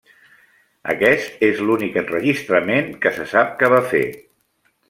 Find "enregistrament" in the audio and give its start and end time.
2.03-2.91